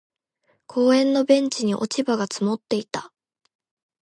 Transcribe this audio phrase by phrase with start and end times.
[0.65, 3.13] 公園のベンチに落ち葉が積もっていた。